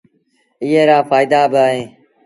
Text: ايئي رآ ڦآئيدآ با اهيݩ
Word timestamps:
ايئي 0.63 0.81
رآ 0.89 0.97
ڦآئيدآ 1.09 1.41
با 1.51 1.63
اهيݩ 1.69 1.85